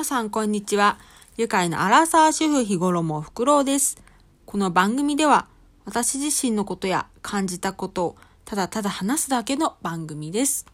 [0.00, 0.96] 皆さんこんにちは。
[1.36, 3.98] 愉快なアラサー主婦日頃もフクロウです。
[4.46, 5.46] この番組では
[5.84, 8.16] 私自身のことや感じたことを
[8.46, 10.64] ただただ話すだけの番組です。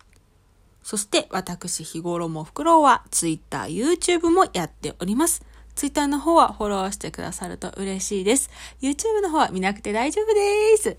[0.85, 5.45] そして私日頃もフクロウは Twitter、YouTube もやっております。
[5.75, 8.49] Twitter の方はフォローしてくださると嬉しいです。
[8.81, 10.97] YouTube の方は見なくて大丈夫です。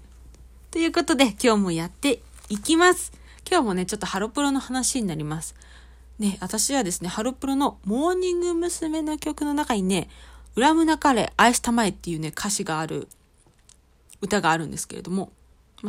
[0.71, 3.13] ということで今日もやっていきます。
[3.49, 5.55] 今日もね、ちょっとハロプロの話になります。
[6.19, 9.01] ね、私はですね、ハロプロのモーニング娘。
[9.01, 10.09] の曲の中にね、
[10.55, 13.07] 恨むなかれ、愛したまえっていうね、歌詞がある
[14.21, 15.31] 歌があるんですけれども、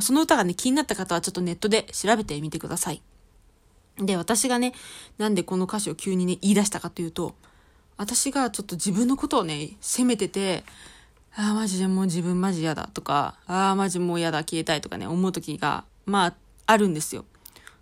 [0.01, 3.03] その歌がね、気になった方はちょっとネットで調べてみてください。
[3.97, 4.75] で、私がね、
[5.17, 7.35] なんでこの歌詞を急にね、言い出したかというと、
[7.97, 10.65] 私がちょっと自分のことをね、責めてて、
[11.35, 16.35] ああ、マジでもう自分マジ嫌だとか、ああ、マジもう嫌だ、消えたいとかね、思う時が、まあ、
[16.67, 17.25] あるんですよ。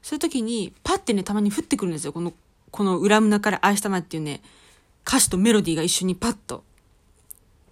[0.06, 2.12] そういう時に、パッてね、たまに降ってくるんですよ。
[2.12, 2.32] この、
[2.70, 4.40] この恨むなから愛したまっていうね、
[5.04, 6.58] 歌詞とメロディーが一緒にパッと。
[6.58, 6.62] っ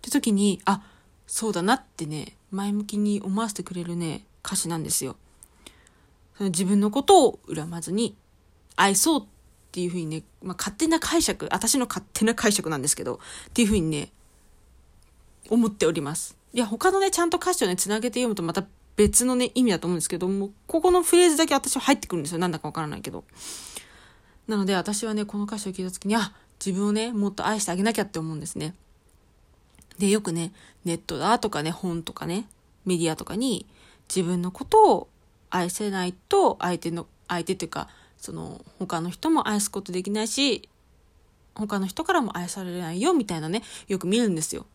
[0.03, 0.83] て時に、あ、
[1.29, 5.15] そうだなってね、前向きに思わせてくれるね、歌詞なんですよ。
[6.37, 8.17] その自分のことを恨まずに
[8.75, 9.25] 愛そうっ
[9.71, 14.11] ていうふうにね、まあ、勝手な解釈、私の勝手な解釈なんですけど、っていうふうにね、
[15.51, 16.37] 思っております。
[16.53, 18.67] いや、他のね、ちゃんと歌詞をね、つなげて読むとまた
[18.97, 22.39] 別のね、意味だと思うんですけども、ここのフレーズだけ私は入ってくるんですよ。
[22.39, 23.25] なんだかわからないけど。
[24.47, 26.33] なので私はね、この歌詞を聞いた時に、あ、
[26.65, 28.75] 自分をね、もっと愛してあげなきゃって思うんですね。
[29.99, 30.53] で、よくね、
[30.85, 32.47] ネットだとかね、本とかね、
[32.85, 33.67] メディアとかに、
[34.09, 35.09] 自分のことを
[35.51, 40.69] 愛せないと、相手の、相手っていうか、その、他の人も愛すことできないし、
[41.55, 44.67] 他の人からも愛されないよ、みたいなね、よく見るんですよ。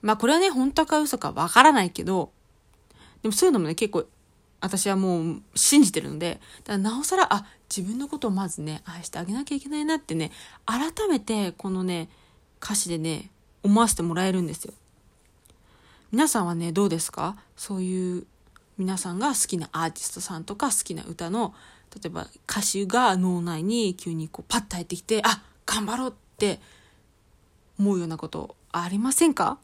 [0.00, 2.30] まあこれはね、本当か嘘かわからないけど、
[3.22, 4.06] でもそういうのもね、結構、
[4.60, 10.32] 私はもう信じてるので、だからなおさら、あ、自分のことをまずね、愛してあげなきゃいけないなってね、
[10.66, 12.08] 改めてこのね、
[12.62, 13.30] 歌詞でね、
[13.62, 14.74] 思わせてもらえるんですよ。
[16.10, 17.36] 皆さんはね、どうですか？
[17.56, 18.26] そういう
[18.78, 21.54] 皆さんが好きなアーティストさんとか好きな歌の、
[21.94, 26.60] 例えば歌詞が脳内に急にこうパッと入ってきて、あ、頑張ろうって
[27.78, 29.58] 思うようなことありませんか？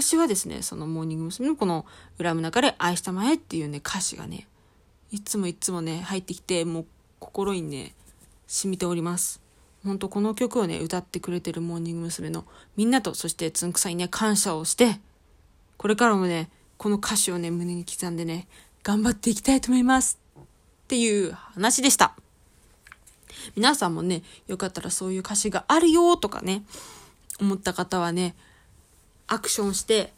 [0.00, 1.48] 私はですね、そのモーニング娘。
[1.48, 1.84] のこの
[2.22, 4.46] 恨む中で愛したまえっていうね、歌詞がね、
[5.10, 6.86] いつもいつもね、入ってきて、もう
[7.18, 7.94] 心にね、
[8.46, 9.40] 染みております。
[9.82, 12.30] ほんとこの曲をね、歌ってくれてるモーニング娘。
[12.30, 12.44] の
[12.76, 15.00] みんなと、そしてつんくさんにね、感謝をして、
[15.78, 18.46] これからもね、この歌詞をね、胸に刻んでね、
[18.84, 20.20] 頑張っていきたいと思います。
[20.38, 20.42] っ
[20.86, 22.14] ていう話でした。
[23.56, 26.62] 皆さんもね、よかったらそういう歌詞があるよとかね、
[27.40, 28.36] 思った方はね、
[29.28, 30.12] アクションして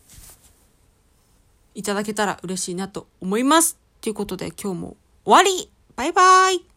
[1.75, 3.79] いただけたら嬉しいなと思います。
[4.01, 6.70] ということで今日も終わりバイバイ